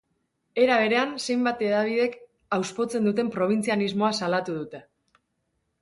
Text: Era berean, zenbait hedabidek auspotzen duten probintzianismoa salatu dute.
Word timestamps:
Era 0.61 0.77
berean, 0.83 1.11
zenbait 1.25 1.61
hedabidek 1.67 2.17
auspotzen 2.59 3.07
duten 3.11 3.33
probintzianismoa 3.39 4.13
salatu 4.23 4.61
dute. 4.61 4.85